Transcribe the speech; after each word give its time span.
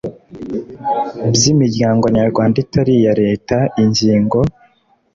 by 1.33 1.43
imiryango 1.51 2.05
nyarwanda 2.17 2.55
itari 2.63 2.91
iya 2.99 3.13
leta 3.23 3.57
ingingo 3.83 4.37